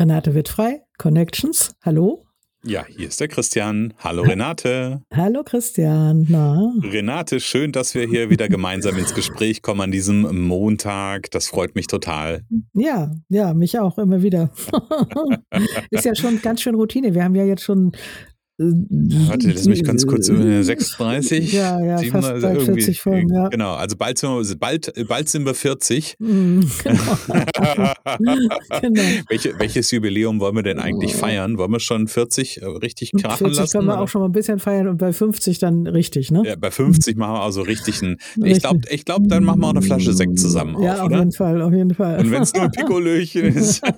[0.00, 1.74] Renate Wittfrei, Connections.
[1.82, 2.24] Hallo.
[2.64, 3.92] Ja, hier ist der Christian.
[3.98, 5.02] Hallo Renate.
[5.14, 6.26] Hallo Christian.
[6.26, 6.72] Na?
[6.82, 11.30] Renate, schön, dass wir hier wieder gemeinsam ins Gespräch kommen an diesem Montag.
[11.32, 12.46] Das freut mich total.
[12.72, 14.50] Ja, ja, mich auch immer wieder.
[15.90, 17.14] ist ja schon ganz schön Routine.
[17.14, 17.92] Wir haben ja jetzt schon
[18.62, 21.50] Warte, lass mich ganz kurz über 36.
[21.50, 23.48] Ja, ja, 700, fast 40 Folgen, ja.
[23.48, 26.16] Genau, also bald sind wir, bald, bald sind wir 40.
[26.18, 27.02] Mm, genau.
[28.82, 29.02] genau.
[29.28, 31.56] Welche, welches Jubiläum wollen wir denn eigentlich feiern?
[31.56, 33.72] Wollen wir schon 40 äh, richtig krachen 40 lassen?
[33.72, 34.02] können wir oder?
[34.02, 36.42] auch schon mal ein bisschen feiern und bei 50 dann richtig, ne?
[36.44, 38.18] Ja, bei 50 machen wir also richtig einen.
[38.44, 41.12] Ich glaube, ich glaub, dann machen wir auch eine Flasche Sekt zusammen ja, auf, auf
[41.12, 42.18] jeden Fall, auf jeden Fall.
[42.18, 43.82] Und wenn es nur ein Pikolöchen ist.
[43.82, 43.92] auf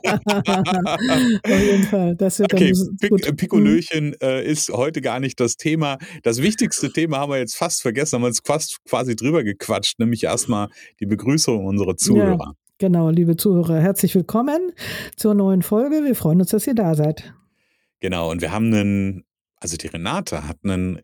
[1.45, 3.37] jeden Fall, das wird okay, dann Pic gut.
[3.37, 5.99] Pikolöchen äh, ist heute gar nicht das Thema.
[6.23, 9.99] Das wichtigste Thema haben wir jetzt fast vergessen, haben wir uns fast quasi drüber gequatscht,
[9.99, 10.69] nämlich erstmal
[11.01, 12.39] die Begrüßung unserer Zuhörer.
[12.39, 14.73] Ja, genau, liebe Zuhörer, herzlich willkommen
[15.17, 16.05] zur neuen Folge.
[16.05, 17.35] Wir freuen uns, dass ihr da seid.
[18.01, 19.25] Genau, und wir haben einen,
[19.57, 21.01] also die Renate hat ein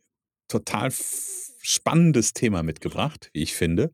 [0.48, 0.90] total
[1.60, 3.92] spannendes Thema mitgebracht, wie ich finde.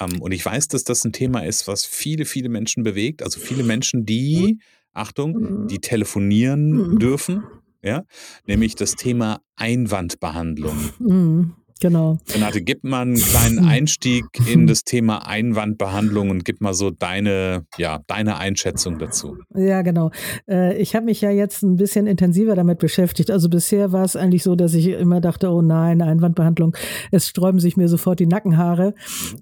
[0.00, 3.22] Ähm, und ich weiß, dass das ein Thema ist, was viele, viele Menschen bewegt.
[3.22, 4.58] Also viele Menschen, die,
[4.92, 7.42] Achtung, die telefonieren dürfen
[7.86, 8.02] ja,
[8.46, 10.76] nämlich das Thema Einwandbehandlung.
[10.98, 11.54] Mhm.
[11.80, 12.18] Genau.
[12.32, 17.66] Renate, gib mal einen kleinen Einstieg in das Thema Einwandbehandlung und gib mal so deine,
[17.76, 19.36] ja, deine Einschätzung dazu.
[19.54, 20.10] Ja, genau.
[20.48, 23.30] Äh, ich habe mich ja jetzt ein bisschen intensiver damit beschäftigt.
[23.30, 26.74] Also bisher war es eigentlich so, dass ich immer dachte, oh nein, Einwandbehandlung,
[27.10, 28.94] es sträuben sich mir sofort die Nackenhaare,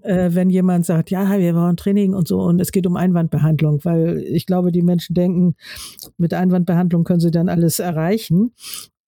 [0.05, 0.35] mhm.
[0.35, 4.19] wenn jemand sagt, ja, wir brauchen Training und so und es geht um Einwandbehandlung, weil
[4.19, 5.55] ich glaube, die Menschen denken,
[6.19, 8.53] mit Einwandbehandlung können sie dann alles erreichen.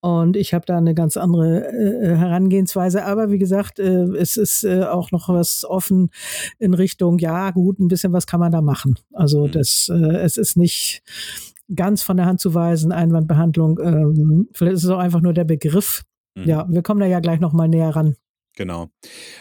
[0.07, 3.05] Und ich habe da eine ganz andere äh, Herangehensweise.
[3.05, 6.11] Aber wie gesagt, äh, es ist äh, auch noch was offen
[6.61, 9.01] in Richtung, ja gut, ein bisschen was kann man da machen.
[9.13, 9.51] Also mhm.
[9.51, 11.03] das, äh, es ist nicht
[11.75, 13.81] ganz von der Hand zu weisen, Einwandbehandlung.
[13.83, 16.05] Ähm, vielleicht ist es auch einfach nur der Begriff.
[16.37, 16.45] Mhm.
[16.45, 18.15] Ja, wir kommen da ja gleich nochmal näher ran.
[18.55, 18.91] Genau.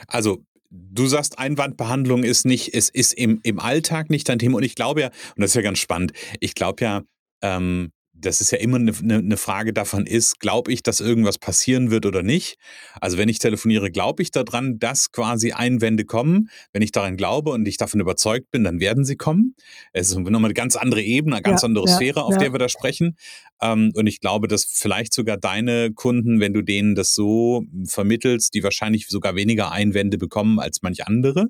[0.07, 0.39] Also
[0.71, 4.57] du sagst, Einwandbehandlung ist nicht, es ist im, im Alltag nicht dein Thema.
[4.57, 7.03] Und ich glaube ja, und das ist ja ganz spannend, ich glaube ja,
[7.43, 11.91] ähm, das ist ja immer eine, eine Frage davon ist, glaube ich, dass irgendwas passieren
[11.91, 12.57] wird oder nicht.
[12.99, 16.49] Also wenn ich telefoniere, glaube ich daran, dass quasi Einwände kommen.
[16.73, 19.55] Wenn ich daran glaube und ich davon überzeugt bin, dann werden sie kommen.
[19.93, 22.39] Es ist nochmal eine ganz andere Ebene, eine ganz ja, andere ja, Sphäre, auf ja.
[22.39, 23.17] der wir da sprechen.
[23.61, 28.53] Ähm, und ich glaube, dass vielleicht sogar deine Kunden, wenn du denen das so vermittelst,
[28.53, 31.47] die wahrscheinlich sogar weniger Einwände bekommen als manch andere.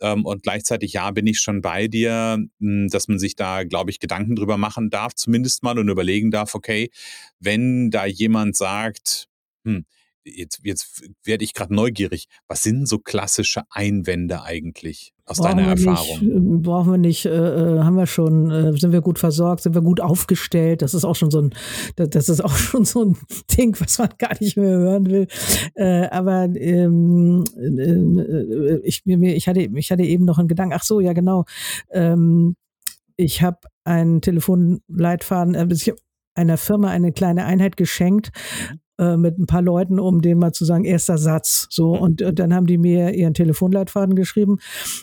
[0.00, 3.90] Ähm, und gleichzeitig, ja, bin ich schon bei dir, hm, dass man sich da, glaube
[3.90, 6.90] ich, Gedanken drüber machen darf, zumindest mal und überlegen darf, okay,
[7.40, 9.28] wenn da jemand sagt,
[9.64, 9.84] hm,
[10.24, 12.26] jetzt, jetzt werde ich gerade neugierig.
[12.48, 16.20] Was sind so klassische Einwände eigentlich aus brauchen deiner Erfahrung?
[16.20, 19.62] Nicht, äh, brauchen wir nicht, äh, äh, haben wir schon, äh, sind wir gut versorgt,
[19.62, 20.82] sind wir gut aufgestellt?
[20.82, 21.54] Das ist auch schon so ein,
[21.96, 23.16] das ist auch schon so ein
[23.56, 25.26] Ding, was man gar nicht mehr hören will.
[25.74, 30.84] Äh, aber ähm, äh, ich, mir, ich, hatte, ich hatte eben noch einen Gedanken, ach
[30.84, 31.44] so, ja genau.
[31.90, 32.56] Ähm,
[33.16, 35.98] ich habe einen Telefonleitfaden, ich habe
[36.34, 38.32] einer Firma eine kleine Einheit geschenkt.
[38.96, 41.66] Äh, mit ein paar Leuten, um dem mal zu sagen, erster Satz.
[41.68, 44.58] So, und, und dann haben die mir ihren Telefonleitfaden geschrieben,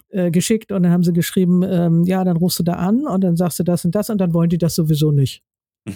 [0.10, 3.22] äh, geschickt und dann haben sie geschrieben, ähm, ja, dann rufst du da an und
[3.22, 5.44] dann sagst du das und das und dann wollen die das sowieso nicht.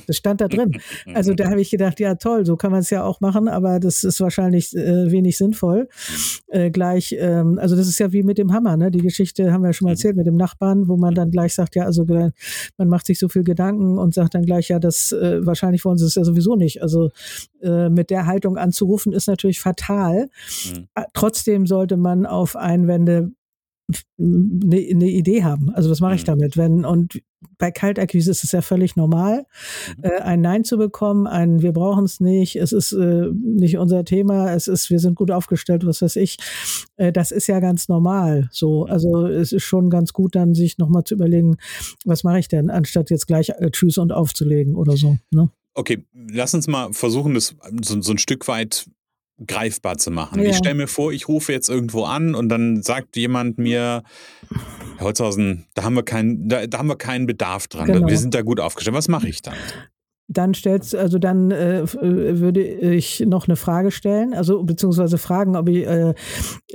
[0.08, 0.72] Das stand da drin.
[1.14, 3.80] Also da habe ich gedacht, ja toll, so kann man es ja auch machen, aber
[3.80, 5.88] das ist wahrscheinlich äh, wenig sinnvoll.
[6.48, 8.90] Äh, gleich, ähm, also das ist ja wie mit dem Hammer, ne?
[8.90, 9.96] Die Geschichte haben wir ja schon mal mhm.
[9.96, 13.30] erzählt mit dem Nachbarn, wo man dann gleich sagt, ja, also man macht sich so
[13.30, 16.56] viel Gedanken und sagt dann gleich, ja, das äh, wahrscheinlich wollen sie es ja sowieso
[16.56, 16.82] nicht.
[16.82, 17.12] Also
[17.62, 20.30] äh, mit der Haltung anzurufen ist natürlich fatal.
[20.66, 20.88] Mhm.
[21.14, 23.32] Trotzdem sollte man auf Einwände
[24.18, 25.70] eine, eine Idee haben.
[25.72, 26.26] Also was mache ich mhm.
[26.26, 26.58] damit?
[26.58, 27.22] Wenn und
[27.58, 29.46] bei Kaltakquise ist es ja völlig normal,
[29.98, 30.04] mhm.
[30.04, 34.04] äh, ein Nein zu bekommen, ein Wir brauchen es nicht, es ist äh, nicht unser
[34.04, 36.38] Thema, es ist, wir sind gut aufgestellt, was weiß ich.
[36.98, 38.50] Äh, das ist ja ganz normal.
[38.52, 38.92] So, mhm.
[38.92, 41.58] also es ist schon ganz gut, dann sich nochmal zu überlegen,
[42.04, 45.18] was mache ich denn, anstatt jetzt gleich äh, Tschüss und aufzulegen oder so.
[45.32, 45.50] Ne?
[45.76, 48.88] Okay, lass uns mal versuchen, das so, so ein Stück weit
[49.46, 50.42] greifbar zu machen.
[50.42, 50.50] Ja.
[50.50, 54.04] Ich stelle mir vor, ich rufe jetzt irgendwo an und dann sagt jemand mir,
[54.98, 57.88] Herr Holzhausen, da haben wir keinen, da, da haben wir keinen Bedarf dran.
[57.88, 58.08] Genau.
[58.08, 58.96] Wir sind da gut aufgestellt.
[58.96, 59.56] Was mache ich dann?
[60.28, 65.56] Dann stellst, also dann äh, äh, würde ich noch eine Frage stellen, also beziehungsweise fragen,
[65.56, 66.16] ob ich äh,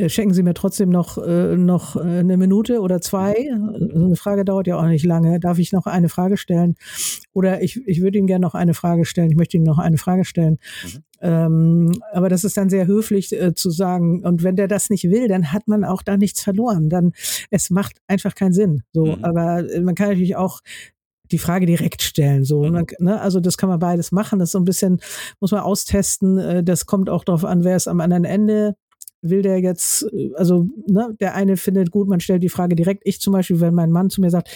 [0.06, 3.50] schenken Sie mir trotzdem noch äh, noch äh, eine Minute oder zwei.
[3.92, 5.40] So eine Frage dauert ja auch nicht lange.
[5.40, 6.76] Darf ich noch eine Frage stellen?
[7.32, 9.30] Oder ich, ich würde Ihnen gerne noch eine Frage stellen.
[9.30, 10.58] Ich möchte Ihnen noch eine Frage stellen.
[10.84, 11.02] Mhm.
[11.22, 14.24] Ähm, aber das ist dann sehr höflich äh, zu sagen.
[14.24, 16.88] Und wenn der das nicht will, dann hat man auch da nichts verloren.
[16.88, 17.12] Dann
[17.50, 18.82] es macht einfach keinen Sinn.
[18.92, 19.24] So, mhm.
[19.24, 20.60] aber man kann natürlich auch
[21.32, 22.44] die Frage direkt stellen.
[22.44, 22.86] So, mhm.
[22.98, 23.20] ne?
[23.20, 24.38] Also das kann man beides machen.
[24.38, 25.00] Das ist so ein bisschen,
[25.40, 26.38] muss man austesten.
[26.38, 28.76] Äh, das kommt auch darauf an, wer ist am anderen Ende
[29.22, 33.02] will der jetzt, also ne, der eine findet gut, man stellt die Frage direkt.
[33.04, 34.50] Ich zum Beispiel, wenn mein Mann zu mir sagt,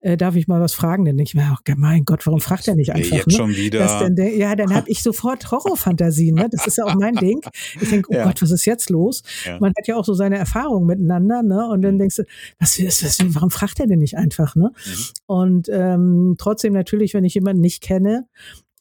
[0.00, 2.68] äh, darf ich mal was fragen, dann denke ich mir, oh, mein Gott, warum fragt
[2.68, 3.16] er nicht einfach?
[3.16, 3.32] Jetzt ne?
[3.32, 4.10] schon wieder.
[4.10, 6.34] Denn, ja, dann habe ich sofort Horrorfantasien.
[6.34, 6.48] Ne?
[6.50, 7.40] Das ist ja auch mein Ding.
[7.80, 8.24] Ich denke, oh ja.
[8.24, 9.22] Gott, was ist jetzt los?
[9.44, 9.58] Ja.
[9.60, 11.68] Man hat ja auch so seine Erfahrungen miteinander, ne?
[11.68, 12.00] Und dann mhm.
[12.00, 12.24] denkst du,
[12.58, 13.18] was ist das?
[13.34, 14.54] Warum fragt er denn nicht einfach?
[14.56, 14.72] Ne?
[14.84, 15.04] Mhm.
[15.26, 18.26] Und ähm, trotzdem natürlich, wenn ich jemanden nicht kenne,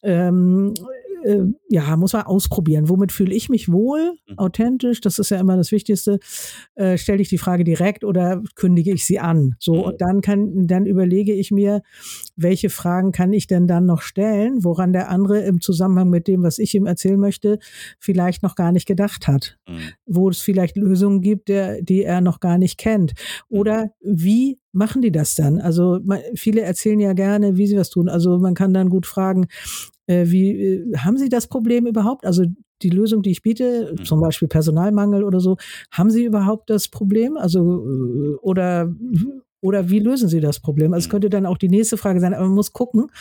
[0.03, 0.73] ähm,
[1.23, 2.89] äh, ja, muss man ausprobieren.
[2.89, 4.37] Womit fühle ich mich wohl, mhm.
[4.37, 5.01] authentisch?
[5.01, 6.19] Das ist ja immer das Wichtigste.
[6.75, 9.55] Äh, Stelle ich die Frage direkt oder kündige ich sie an?
[9.59, 9.81] So, mhm.
[9.81, 11.81] und dann kann, dann überlege ich mir,
[12.35, 16.43] welche Fragen kann ich denn dann noch stellen, woran der andere im Zusammenhang mit dem,
[16.43, 17.59] was ich ihm erzählen möchte,
[17.99, 19.57] vielleicht noch gar nicht gedacht hat.
[19.67, 19.79] Mhm.
[20.05, 23.13] Wo es vielleicht Lösungen gibt, der, die er noch gar nicht kennt.
[23.49, 24.21] Oder mhm.
[24.21, 25.59] wie machen die das dann?
[25.59, 25.99] Also
[26.35, 28.09] viele erzählen ja gerne, wie sie was tun.
[28.09, 29.47] Also man kann dann gut fragen,
[30.07, 32.25] äh, wie äh, haben Sie das Problem überhaupt?
[32.25, 32.45] Also
[32.81, 34.05] die Lösung, die ich biete, mhm.
[34.05, 35.57] zum Beispiel Personalmangel oder so,
[35.91, 37.37] haben Sie überhaupt das Problem?
[37.37, 38.93] Also äh, oder
[39.61, 40.93] oder wie lösen Sie das Problem?
[40.93, 41.11] Also es mhm.
[41.11, 43.11] könnte dann auch die nächste Frage sein, aber man muss gucken,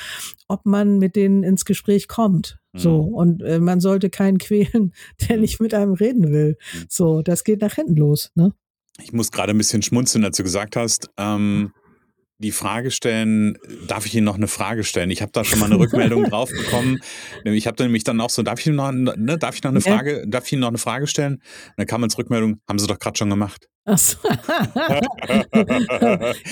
[0.46, 2.58] ob man mit denen ins Gespräch kommt.
[2.74, 3.14] So mhm.
[3.14, 4.92] und äh, man sollte keinen quälen,
[5.28, 6.56] der nicht mit einem reden will.
[6.88, 8.30] So, das geht nach hinten los.
[8.34, 8.52] Ne?
[9.02, 11.08] Ich muss gerade ein bisschen schmunzeln, als du gesagt hast.
[11.16, 11.72] Ähm,
[12.40, 13.58] die Frage stellen,
[13.88, 15.10] darf ich Ihnen noch eine Frage stellen?
[15.10, 17.00] Ich habe da schon mal eine Rückmeldung drauf bekommen.
[17.44, 19.80] Ich habe nämlich dann auch so, darf ich Ihnen noch, ne, darf ich noch eine
[19.80, 21.34] Frage, darf ich Ihnen noch eine Frage stellen?
[21.34, 21.42] Und
[21.76, 23.66] dann kam als Rückmeldung, haben Sie doch gerade schon gemacht.
[23.86, 24.18] Ach so.
[24.28, 25.00] ja,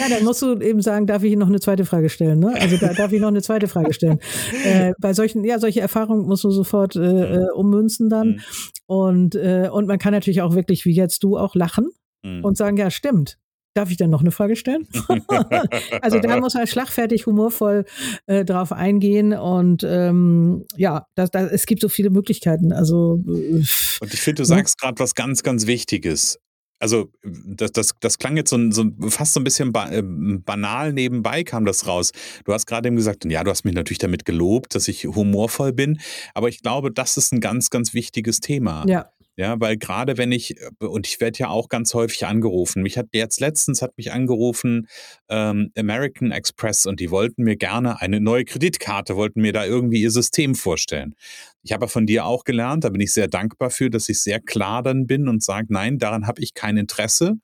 [0.09, 2.41] dann musst du eben sagen, darf ich Ihnen noch eine zweite Frage stellen?
[2.41, 2.53] Ne?
[2.59, 4.19] Also da darf ich noch eine zweite Frage stellen.
[4.65, 8.29] Äh, bei solchen, ja, solche Erfahrungen musst du sofort äh, äh, ummünzen dann.
[8.29, 8.41] Mhm.
[8.87, 11.91] Und, äh, und man kann natürlich auch wirklich, wie jetzt du, auch lachen
[12.25, 12.45] mhm.
[12.45, 13.39] und sagen, ja, stimmt.
[13.75, 14.89] Darf ich dann noch eine Frage stellen?
[16.01, 17.85] also da muss man schlagfertig, humorvoll
[18.27, 22.73] äh, drauf eingehen und ähm, ja, das, das, es gibt so viele Möglichkeiten.
[22.73, 23.63] Also äh,
[24.01, 24.57] und ich finde, du ne?
[24.57, 26.39] sagst gerade was ganz, ganz Wichtiges.
[26.79, 30.93] Also das, das, das klang jetzt so, so fast so ein bisschen ba äh, banal
[30.93, 32.13] nebenbei kam das raus.
[32.45, 35.73] Du hast gerade eben gesagt, ja, du hast mich natürlich damit gelobt, dass ich humorvoll
[35.73, 36.01] bin,
[36.35, 38.85] aber ich glaube, das ist ein ganz, ganz wichtiges Thema.
[38.87, 39.11] Ja.
[39.39, 42.97] Ja, weil gerade wenn ich, äh, und ich werde ja auch ganz häufig angerufen, mich
[42.97, 44.89] hat jetzt letztens hat mich angerufen
[45.29, 50.01] ähm, American Express und die wollten mir gerne eine neue Kreditkarte, wollten mir da irgendwie
[50.01, 51.15] ihr System vorstellen.
[51.63, 54.41] Ich habe von dir auch gelernt, da bin ich sehr dankbar für, dass ich sehr
[54.41, 57.35] klar dann bin und sage, nein, daran habe ich kein Interesse.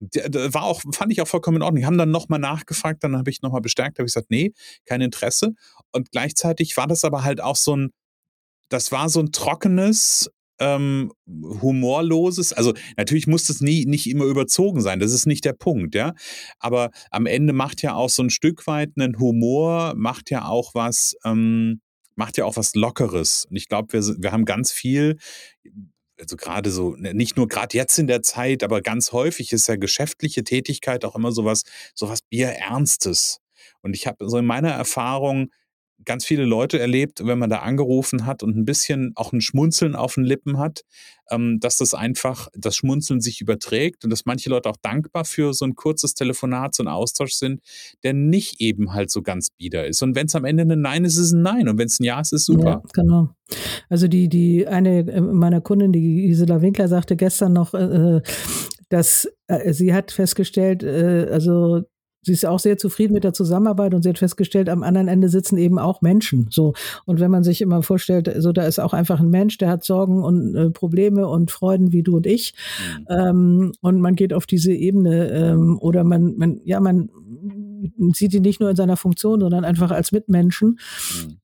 [0.00, 1.80] War auch, fand ich auch vollkommen in Ordnung.
[1.80, 4.52] Die haben dann nochmal nachgefragt, dann habe ich nochmal bestärkt, habe ich gesagt, nee,
[4.86, 5.54] kein Interesse.
[5.92, 7.90] Und gleichzeitig war das aber halt auch so ein,
[8.68, 14.80] das war so ein trockenes, ähm, humorloses, also natürlich muss das nie nicht immer überzogen
[14.80, 16.14] sein, das ist nicht der Punkt, ja.
[16.58, 20.74] Aber am Ende macht ja auch so ein Stück weit einen Humor, macht ja auch
[20.74, 21.80] was, ähm,
[22.14, 23.46] macht ja auch was Lockeres.
[23.50, 25.18] Und ich glaube, wir, wir haben ganz viel,
[26.18, 29.68] also gerade so, ne, nicht nur gerade jetzt in der Zeit, aber ganz häufig ist
[29.68, 31.62] ja geschäftliche Tätigkeit auch immer sowas,
[31.94, 33.40] sowas Bierernstes.
[33.82, 35.50] Und ich habe so in meiner Erfahrung
[36.04, 39.94] ganz viele Leute erlebt, wenn man da angerufen hat und ein bisschen auch ein Schmunzeln
[39.94, 40.82] auf den Lippen hat,
[41.30, 45.52] ähm, dass das einfach, das Schmunzeln sich überträgt und dass manche Leute auch dankbar für
[45.54, 47.60] so ein kurzes Telefonat, so ein Austausch sind,
[48.02, 50.02] der nicht eben halt so ganz bieder ist.
[50.02, 51.68] Und wenn es am Ende ein Nein ist, ist es ein Nein.
[51.68, 52.64] Und wenn es ein Ja ist, ist es super.
[52.64, 53.30] Ja, genau.
[53.88, 58.22] Also die, die eine äh, meiner Kundin, die Gisela Winkler, sagte gestern noch, äh, äh
[58.88, 61.82] dass äh, sie hat festgestellt, äh, also
[62.26, 65.28] sie ist auch sehr zufrieden mit der Zusammenarbeit und sie hat festgestellt, am anderen Ende
[65.28, 66.48] sitzen eben auch Menschen.
[66.50, 66.74] So.
[67.04, 69.84] Und wenn man sich immer vorstellt, so da ist auch einfach ein Mensch, der hat
[69.84, 72.54] Sorgen und äh, Probleme und Freuden wie du und ich.
[72.98, 73.06] Mhm.
[73.16, 77.10] Ähm, und man geht auf diese Ebene ähm, oder man, man, ja, man
[78.12, 80.78] sieht ihn nicht nur in seiner Funktion, sondern einfach als Mitmenschen.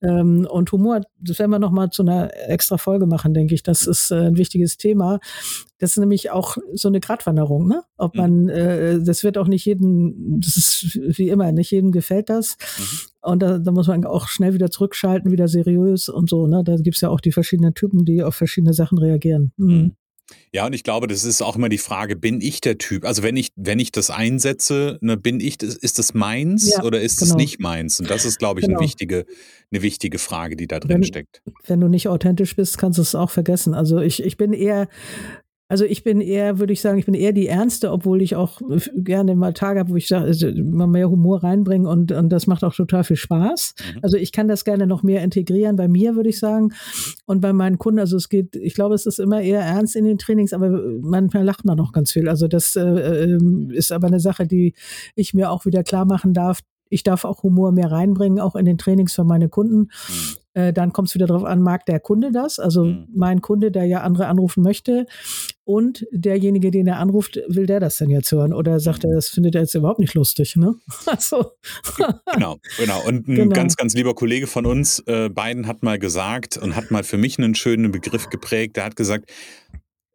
[0.01, 0.07] Mhm.
[0.07, 3.63] Ähm, und Humor, das werden wir nochmal zu einer extra Folge machen, denke ich.
[3.63, 5.19] Das ist äh, ein wichtiges Thema.
[5.79, 7.83] Das ist nämlich auch so eine Gratwanderung, ne?
[7.97, 8.21] Ob mhm.
[8.21, 12.57] man, äh, das wird auch nicht jedem, das ist wie immer, nicht jedem gefällt das.
[12.77, 13.29] Mhm.
[13.31, 16.63] Und da, da muss man auch schnell wieder zurückschalten, wieder seriös und so, ne?
[16.63, 19.51] Da gibt's ja auch die verschiedenen Typen, die auf verschiedene Sachen reagieren.
[19.57, 19.95] Mhm.
[20.51, 23.05] Ja, und ich glaube, das ist auch immer die Frage, bin ich der Typ?
[23.05, 26.83] Also wenn ich, wenn ich das einsetze, ne, bin ich das, ist das meins ja,
[26.83, 27.41] oder ist es genau.
[27.41, 27.99] nicht meins?
[27.99, 28.79] Und das ist, glaube ich, genau.
[28.79, 29.25] eine, wichtige,
[29.71, 31.41] eine wichtige Frage, die da drin wenn, steckt.
[31.65, 33.73] Wenn du nicht authentisch bist, kannst du es auch vergessen.
[33.73, 34.87] Also ich, ich bin eher
[35.73, 38.61] also ich bin eher, würde ich sagen, ich bin eher die Ernste, obwohl ich auch
[38.95, 42.45] gerne mal Tage habe, wo ich sage, also mal mehr Humor reinbringen und, und das
[42.45, 43.73] macht auch total viel Spaß.
[43.79, 43.99] Mhm.
[44.03, 46.73] Also ich kann das gerne noch mehr integrieren bei mir, würde ich sagen.
[47.25, 50.05] Und bei meinen Kunden, also es geht, ich glaube, es ist immer eher ernst in
[50.05, 50.69] den Trainings, aber
[51.01, 52.29] manchmal lacht man noch ganz viel.
[52.29, 54.75] Also das äh, ähm, ist aber eine Sache, die
[55.15, 56.59] ich mir auch wieder klar machen darf,
[56.93, 59.79] ich darf auch Humor mehr reinbringen, auch in den Trainings für meine Kunden.
[59.79, 60.37] Mhm.
[60.55, 62.59] Äh, dann kommt es wieder darauf an, mag der Kunde das?
[62.59, 63.07] Also mhm.
[63.13, 65.07] mein Kunde, der ja andere anrufen möchte
[65.63, 68.53] und derjenige, den er anruft, will der das denn jetzt hören?
[68.53, 69.09] Oder sagt mhm.
[69.09, 70.55] er, das findet er jetzt überhaupt nicht lustig?
[70.55, 70.75] Ne?
[71.05, 71.51] Also.
[72.33, 73.05] genau, genau.
[73.07, 73.55] Und ein genau.
[73.55, 77.17] ganz, ganz lieber Kollege von uns, äh, beiden hat mal gesagt und hat mal für
[77.17, 78.77] mich einen schönen Begriff geprägt.
[78.77, 79.31] Der hat gesagt,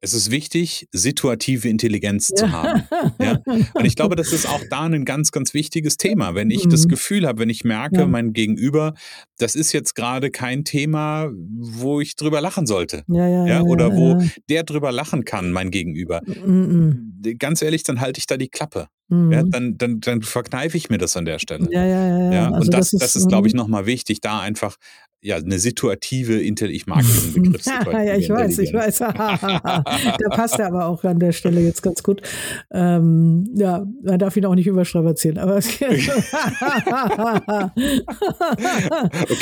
[0.00, 2.84] es ist wichtig, situative Intelligenz zu haben.
[3.20, 3.40] Ja?
[3.74, 6.34] Und ich glaube, das ist auch da ein ganz, ganz wichtiges Thema.
[6.34, 6.70] Wenn ich mhm.
[6.70, 8.06] das Gefühl habe, wenn ich merke, ja.
[8.06, 8.94] mein Gegenüber,
[9.38, 13.02] das ist jetzt gerade kein Thema, wo ich drüber lachen sollte.
[13.08, 16.20] Ja, ja, ja, oder wo der drüber lachen kann, mein Gegenüber.
[16.26, 17.14] Mhm.
[17.38, 18.86] Ganz ehrlich, dann halte ich da die Klappe.
[19.08, 19.32] Mhm.
[19.32, 21.66] Ja, dann, dann, dann verkneife ich mir das an der Stelle.
[21.70, 22.32] Ja, ja, ja.
[22.32, 22.50] ja.
[22.50, 23.58] Also und das, das ist, das ist glaube ich, mhm.
[23.58, 24.76] nochmal wichtig, da einfach
[25.20, 26.82] ja, eine situative Intelligenz.
[26.82, 27.66] Ich mag diesen Begriff.
[27.66, 28.98] ja, ich weiß, ich weiß.
[28.98, 29.82] da
[30.30, 32.22] passt er aber auch an der Stelle jetzt ganz gut.
[32.70, 35.38] Ähm, ja, man darf ihn auch nicht überstrapazieren.
[35.38, 35.98] Aber okay,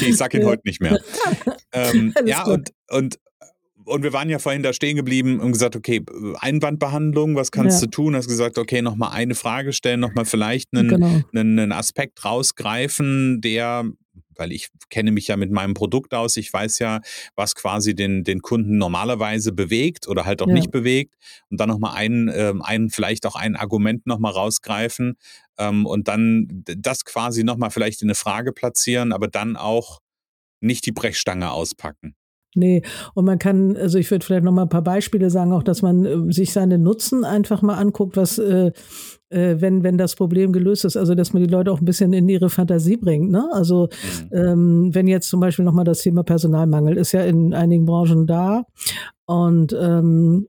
[0.06, 0.46] ich sag ihn ja.
[0.46, 0.98] heute nicht mehr.
[1.72, 3.18] Ähm, ja, und, und
[3.86, 6.02] und wir waren ja vorhin da stehen geblieben und gesagt, okay,
[6.40, 7.86] Einwandbehandlung, was kannst ja.
[7.86, 8.16] du tun?
[8.16, 11.22] Hast gesagt, okay, nochmal eine Frage stellen, nochmal vielleicht einen, genau.
[11.32, 13.84] einen, einen Aspekt rausgreifen, der
[14.38, 16.36] weil ich kenne mich ja mit meinem Produkt aus.
[16.36, 17.00] Ich weiß ja,
[17.34, 20.54] was quasi den, den Kunden normalerweise bewegt oder halt auch ja.
[20.54, 21.14] nicht bewegt.
[21.50, 25.16] Und dann nochmal ein, ähm, ein, vielleicht auch ein Argument nochmal rausgreifen
[25.58, 30.00] ähm, und dann das quasi nochmal vielleicht in eine Frage platzieren, aber dann auch
[30.60, 32.14] nicht die Brechstange auspacken.
[32.56, 32.82] Nee,
[33.14, 35.82] und man kann, also ich würde vielleicht noch mal ein paar Beispiele sagen, auch dass
[35.82, 38.72] man äh, sich seine Nutzen einfach mal anguckt, was, äh,
[39.28, 42.12] äh, wenn, wenn das Problem gelöst ist, also dass man die Leute auch ein bisschen
[42.12, 43.30] in ihre Fantasie bringt.
[43.30, 43.48] Ne?
[43.52, 43.88] Also
[44.30, 44.36] mhm.
[44.36, 48.64] ähm, wenn jetzt zum Beispiel nochmal das Thema Personalmangel ist ja in einigen Branchen da
[49.26, 50.48] und ähm,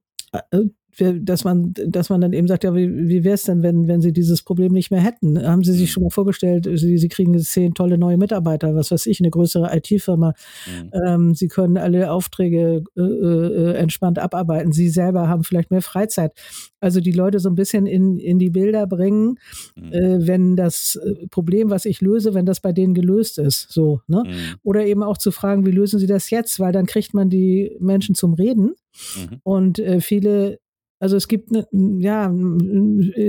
[0.52, 0.66] äh,
[0.98, 4.02] dass man, dass man dann eben sagt, ja, wie, wie wäre es denn, wenn, wenn
[4.02, 5.42] Sie dieses Problem nicht mehr hätten?
[5.46, 5.94] Haben Sie sich mhm.
[5.94, 9.76] schon mal vorgestellt, Sie, Sie kriegen zehn tolle neue Mitarbeiter, was weiß ich, eine größere
[9.76, 10.34] IT-Firma.
[10.66, 10.92] Mhm.
[11.06, 14.72] Ähm, Sie können alle Aufträge äh, äh, entspannt abarbeiten.
[14.72, 16.34] Sie selber haben vielleicht mehr Freizeit.
[16.80, 19.38] Also die Leute so ein bisschen in, in die Bilder bringen,
[19.76, 19.94] mhm.
[19.94, 23.72] äh, wenn das äh, Problem, was ich löse, wenn das bei denen gelöst ist.
[23.72, 24.24] So, ne?
[24.26, 24.56] Mhm.
[24.64, 26.60] Oder eben auch zu fragen, wie lösen Sie das jetzt?
[26.60, 28.74] Weil dann kriegt man die Menschen zum Reden.
[29.16, 29.40] Mhm.
[29.44, 30.60] Und äh, viele
[31.00, 31.68] also es gibt ne,
[32.00, 32.34] ja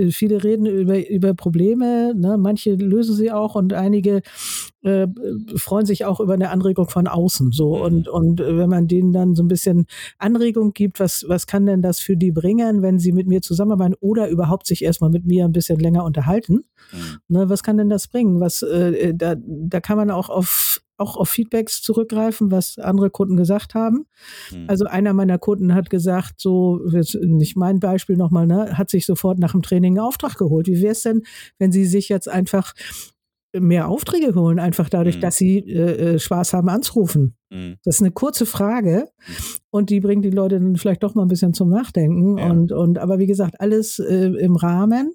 [0.09, 2.37] viele reden über, über Probleme, ne?
[2.37, 4.21] manche lösen sie auch und einige
[4.81, 5.07] äh,
[5.55, 7.51] freuen sich auch über eine Anregung von außen.
[7.51, 7.81] So mhm.
[7.81, 9.85] und und wenn man denen dann so ein bisschen
[10.17, 13.95] Anregung gibt, was was kann denn das für die bringen, wenn sie mit mir zusammenarbeiten
[13.99, 16.63] oder überhaupt sich erstmal mit mir ein bisschen länger unterhalten?
[16.91, 17.17] Mhm.
[17.27, 18.39] Ne, was kann denn das bringen?
[18.39, 23.37] Was äh, da da kann man auch auf auch auf Feedbacks zurückgreifen, was andere Kunden
[23.37, 24.05] gesagt haben.
[24.51, 24.65] Mhm.
[24.67, 26.79] Also einer meiner Kunden hat gesagt, so,
[27.21, 30.67] nicht mein Beispiel nochmal, ne, hat sich sofort nach dem Training einen Auftrag geholt.
[30.67, 31.23] Wie wäre es denn,
[31.57, 32.73] wenn Sie sich jetzt einfach
[33.57, 35.21] mehr Aufträge holen, einfach dadurch, mhm.
[35.21, 37.35] dass sie äh, äh, Spaß haben anzurufen.
[37.49, 37.77] Mhm.
[37.83, 39.33] Das ist eine kurze Frage mhm.
[39.71, 42.37] und die bringt die Leute dann vielleicht doch mal ein bisschen zum Nachdenken.
[42.37, 42.49] Ja.
[42.51, 45.13] Und, und aber wie gesagt, alles äh, im Rahmen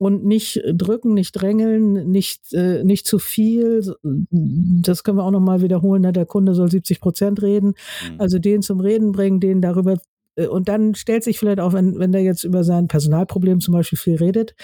[0.00, 3.82] und nicht drücken, nicht drängeln, nicht, äh, nicht zu viel.
[4.00, 6.00] Das können wir auch nochmal wiederholen.
[6.00, 6.12] Ne?
[6.14, 7.74] Der Kunde soll 70 Prozent reden.
[8.10, 8.18] Mhm.
[8.18, 9.98] Also den zum Reden bringen, den darüber
[10.36, 13.74] äh, und dann stellt sich vielleicht auch, wenn, wenn der jetzt über sein Personalproblem zum
[13.74, 14.54] Beispiel viel redet,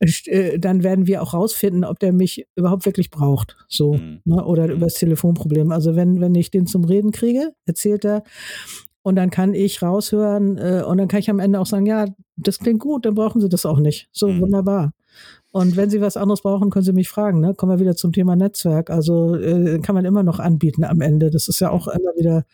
[0.00, 0.12] mhm.
[0.26, 3.56] äh, dann werden wir auch rausfinden, ob der mich überhaupt wirklich braucht.
[3.68, 4.20] So, mhm.
[4.26, 4.44] ne?
[4.44, 4.72] oder mhm.
[4.74, 5.72] über das Telefonproblem.
[5.72, 8.22] Also wenn, wenn ich den zum Reden kriege, erzählt er,
[9.04, 12.06] und dann kann ich raushören äh, und dann kann ich am Ende auch sagen, ja,
[12.36, 14.08] das klingt gut, dann brauchen Sie das auch nicht.
[14.12, 14.40] So mhm.
[14.40, 14.92] wunderbar.
[15.54, 17.38] Und wenn Sie was anderes brauchen, können Sie mich fragen.
[17.38, 17.54] Ne?
[17.54, 18.90] Kommen wir wieder zum Thema Netzwerk.
[18.90, 21.30] Also äh, kann man immer noch anbieten am Ende.
[21.30, 22.44] Das ist ja auch immer wieder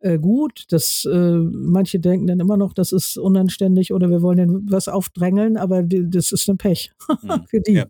[0.00, 0.64] äh, gut.
[0.70, 4.88] Das, äh, manche denken dann immer noch, das ist unanständig oder wir wollen denen was
[4.88, 6.90] aufdrängeln, aber die, das ist ein Pech
[7.22, 7.44] Mhm.
[7.48, 7.72] für die.
[7.74, 7.86] Ja.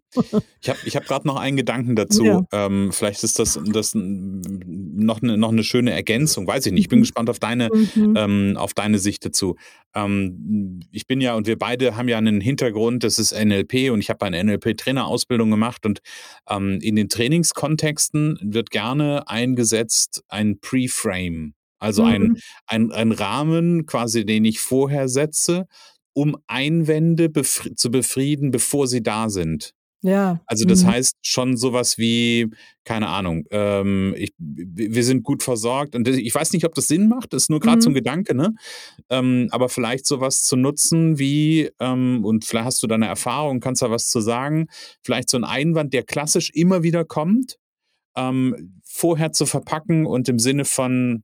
[0.61, 2.23] Ich habe ich hab gerade noch einen Gedanken dazu.
[2.23, 2.43] Ja.
[2.53, 6.47] Ähm, vielleicht ist das, das noch, eine, noch eine schöne Ergänzung.
[6.47, 6.83] Weiß ich nicht.
[6.83, 7.05] Ich bin Mhm.
[7.05, 8.15] gespannt auf deine, Mhm.
[8.19, 9.57] ähm, auf deine Sicht dazu.
[9.95, 14.01] Ähm, ich bin ja und wir beide haben ja einen Hintergrund, das ist NLP und
[14.01, 16.01] ich habe eine NLP-Trainerausbildung gemacht und
[16.49, 22.37] ähm, in den Trainingskontexten wird gerne eingesetzt ein Pre-Frame, also ein, Mhm.
[22.67, 25.67] ein, ein Rahmen quasi, den ich vorher setze,
[26.15, 29.73] um Einwände befri zu befrieden, bevor sie da sind.
[30.05, 30.41] Ja.
[30.47, 30.89] Also das Mhm.
[30.89, 32.51] heißt schon sowas wie,
[32.85, 37.07] keine Ahnung, ähm, ich, wir sind gut versorgt und ich weiß nicht, ob das Sinn
[37.09, 37.97] macht, das ist nur gerade so ein Mhm.
[37.97, 38.55] Gedanke, ne?
[39.11, 43.83] Ähm, aber vielleicht sowas zu nutzen wie, ähm, und vielleicht hast du deine Erfahrung, kannst
[43.83, 44.67] da was zu sagen,
[45.03, 47.59] vielleicht so ein Einwand, der klassisch immer wieder kommt,
[48.17, 51.23] ähm, vorher zu verpacken und im Sinne von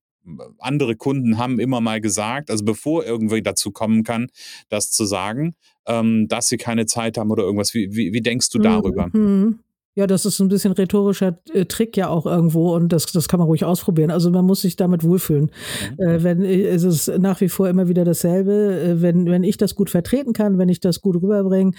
[0.59, 4.29] andere Kunden haben immer mal gesagt, also bevor irgendwie dazu kommen kann,
[4.69, 5.55] das zu sagen,
[5.87, 7.75] ähm, dass sie keine Zeit haben oder irgendwas.
[7.75, 9.09] Wie, wie, wie denkst du darüber?
[9.13, 9.61] Mhm.
[9.99, 13.41] Ja, das ist ein bisschen rhetorischer äh, Trick ja auch irgendwo und das, das kann
[13.41, 14.13] man ruhig ausprobieren.
[14.13, 15.51] Also man muss sich damit wohlfühlen.
[15.99, 16.07] Mhm.
[16.07, 18.53] Äh, wenn, äh, es ist nach wie vor immer wieder dasselbe.
[18.81, 21.73] Äh, wenn, wenn ich das gut vertreten kann, wenn ich das gut rüberbringe,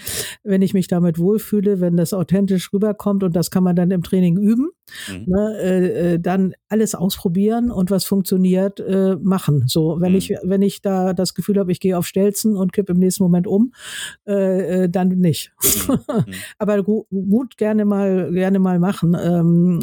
[0.44, 4.02] wenn ich mich damit wohlfühle, wenn das authentisch rüberkommt und das kann man dann im
[4.02, 4.68] Training üben,
[5.08, 5.24] Mhm.
[5.26, 9.64] ne, äh, dann alles ausprobieren und was funktioniert, äh, machen.
[9.68, 10.18] So, wenn Mhm.
[10.18, 13.22] ich, wenn ich da das Gefühl habe, ich gehe auf Stelzen und kipp im nächsten
[13.22, 13.72] Moment um,
[14.26, 15.52] dann nicht.
[15.62, 15.94] Mhm.
[15.94, 16.34] Mhm.
[16.58, 19.80] Aber gu gut gerne mal, gerne mal machen, ähm,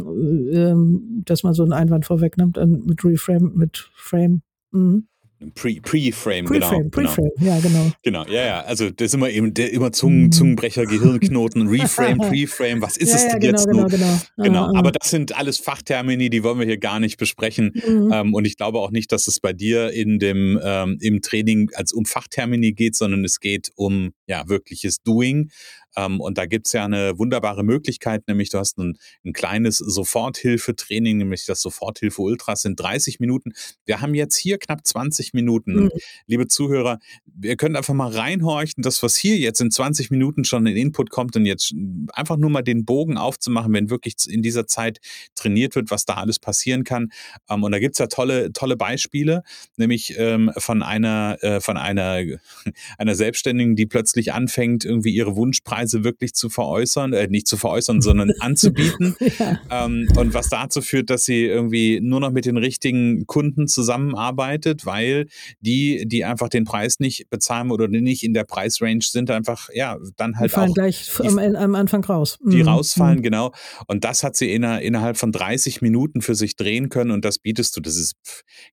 [0.53, 4.41] ähm, dass man so einen Einwand vorwegnimmt äh, mit Reframe, mit Frame.
[4.71, 5.07] Mhm.
[5.53, 6.67] Pre- Pre-Frame, genau.
[6.67, 7.09] Preframe, genau.
[7.11, 7.91] Preframe, ja, genau.
[8.01, 8.61] Genau, ja, ja.
[8.61, 10.31] Also das ist immer eben der immer Zungen, Mhm.
[10.31, 13.87] Zungenbrecher, Gehirnknoten, Reframe, Preframe, was ist ja, es ja, denn genau, jetzt genau, nur?
[13.89, 14.17] genau.
[14.37, 14.79] Genau, Ah, ah.
[14.79, 17.71] aber das sind alles Fachtermini, die wollen wir hier gar nicht besprechen.
[17.87, 18.09] Mhm.
[18.11, 21.69] Ähm, und ich glaube auch nicht, dass es bei dir in dem ähm, im Training
[21.75, 25.51] als um Fachtermini geht, sondern es geht um ja wirkliches Doing.
[25.97, 31.17] Ähm, und da gibt's ja eine wunderbare Möglichkeit, nämlich du hast ein, ein kleines Soforthilfetraining,
[31.17, 33.53] nämlich das Soforthilfe Ultras sind 30 Minuten.
[33.85, 35.85] Wir haben jetzt hier knapp 20 Minuten.
[35.85, 35.91] Mhm.
[36.27, 36.99] Liebe Zuhörer,
[37.41, 41.09] ihr könnt einfach mal reinhorchen, das, was hier jetzt in 20 Minuten schon in Input
[41.09, 41.73] kommt und jetzt
[42.13, 44.99] einfach nur mal den Bogen aufzumachen, wenn wirklich in dieser Zeit
[45.35, 47.11] trainiert wird, was da alles passieren kann.
[47.49, 49.41] Ähm, und da gibt's ja tolle, tolle Beispiele,
[49.77, 52.21] nämlich ähm, von einer, äh, von einer,
[52.99, 58.01] einer Selbstständigen, die plötzlich anfängt, irgendwie ihre Wunschpreise wirklich zu veräußern, äh, nicht zu veräußern,
[58.01, 59.15] sondern anzubieten.
[59.39, 59.59] ja.
[59.69, 64.85] Ähm, und was dazu führt, dass sie irgendwie nur noch mit den richtigen Kunden zusammenarbeitet,
[64.85, 65.27] weil
[65.59, 69.97] die, die einfach den Preis nicht bezahlen oder nicht in der Preisrange sind, einfach, ja,
[70.17, 72.37] dann Die halt fallen auch gleich die- am, am Anfang raus.
[72.45, 72.67] die Mhm.
[72.67, 73.51] rausfallen, genau.
[73.87, 77.39] Und das hat sie inner, innerhalb von 30 Minuten für sich drehen können und das
[77.39, 77.81] bietest du.
[77.81, 78.15] Das ist,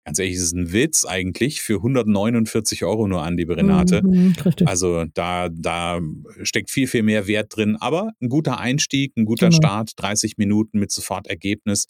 [0.04, 4.02] ganz ehrlich, das ist ein Witz eigentlich für 149 Euro nur an, liebe Renate.
[4.02, 4.68] Mhm, mhm, richtig.
[4.68, 6.00] Also da, da
[6.42, 7.76] steckt viel, viel mehr Wert drin.
[7.80, 9.56] Aber ein guter Einstieg, ein guter Genau.
[9.56, 11.86] Start, 30 Minuten mit sofort Ergebnis.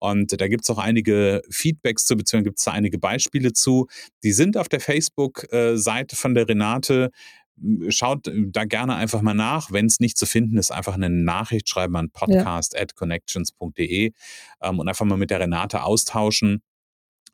[0.00, 3.86] Und da gibt es auch einige Feedbacks zu, beziehungsweise gibt es da einige Beispiele zu.
[4.24, 7.10] Die sind auf der Facebook-Seite von der Renate.
[7.88, 9.70] Schaut da gerne einfach mal nach.
[9.72, 14.12] Wenn es nicht zu finden ist, einfach eine Nachricht schreiben an podcast.connections.de
[14.62, 16.62] ähm, und einfach mal mit der Renate austauschen.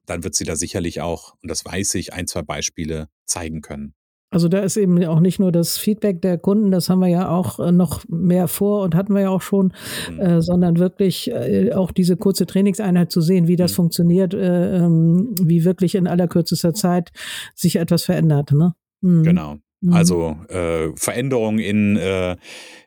[0.06, 3.94] Dann wird sie da sicherlich auch, und das weiß ich, ein, zwei Beispiele zeigen können.
[4.35, 7.29] Also da ist eben auch nicht nur das Feedback der Kunden, das haben wir ja
[7.31, 9.73] auch äh, noch mehr vor und hatten wir ja auch schon,
[10.11, 10.20] Mhm.
[10.20, 13.77] äh, sondern wirklich äh, auch diese kurze Trainingseinheit zu sehen, wie das Mhm.
[13.77, 17.12] funktioniert, äh, ähm, wie wirklich in allerkürzester Zeit
[17.55, 18.51] sich etwas verändert.
[18.53, 18.75] Ne?
[19.03, 19.23] Mhm.
[19.23, 19.57] Genau.
[19.85, 19.92] Mhm.
[19.92, 22.37] Also äh, Veränderung in, äh,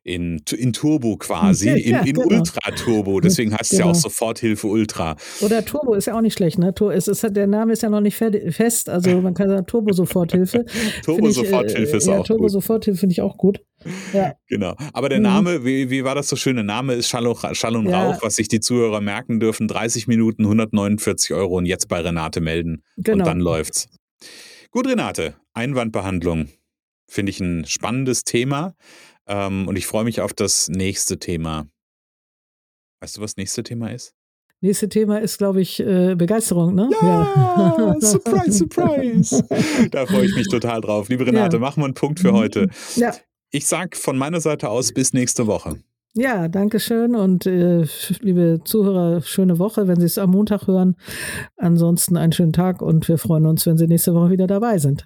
[0.04, 2.28] in, in Turbo quasi, in, Ja, in genau.
[2.28, 3.20] Ultra-Turbo.
[3.22, 4.00] Deswegen heißt es ja auch Genau.
[4.00, 5.16] Soforthilfe Ultra.
[5.42, 6.74] Oder Turbo ist ja auch nicht schlecht, ne?
[6.94, 10.66] Es ist, der Name ist ja noch nicht fe- fest, also man kann sagen Turbo-Soforthilfe.
[11.04, 12.28] Turbo Finde ich, äh, Soforthilfe ist ja, auch gut.
[12.28, 13.60] Turbo-Soforthilfe finde ich auch gut.
[14.14, 14.34] Ja.
[14.48, 14.76] Genau.
[14.94, 15.24] Aber der Mhm.
[15.24, 16.56] Name, wie, wie war das so schön?
[16.56, 18.08] Der Name ist Schall und, Schall und Ja.
[18.12, 19.68] Rauch, was sich die Zuhörer merken dürfen.
[19.68, 22.82] 30 Minuten, 149 Euro und jetzt bei Renate melden.
[22.98, 23.20] Genau.
[23.20, 23.88] Und dann läuft's.
[24.72, 26.48] Gut, Renate, Einwandbehandlung.
[27.08, 28.74] Finde ich ein spannendes Thema.
[29.28, 31.68] Ähm, und ich freue mich auf das nächste Thema.
[33.02, 34.14] Weißt du, was das nächste Thema ist?
[34.60, 36.90] Nächste Thema ist, glaube ich, äh, Begeisterung, ne?
[37.02, 39.44] Ja, surprise, surprise.
[39.92, 41.10] Da freue ich mich total drauf.
[41.10, 41.60] Liebe Renate, Ja.
[41.62, 42.68] machen wir einen Punkt für heute.
[42.96, 43.14] Ja.
[43.52, 45.78] Ich sag von meiner Seite aus bis nächste Woche.
[46.16, 47.86] Ja, danke schön und äh,
[48.22, 50.96] liebe Zuhörer, schöne Woche, wenn Sie es am Montag hören.
[51.58, 55.06] Ansonsten einen schönen Tag und wir freuen uns, wenn Sie nächste Woche wieder dabei sind.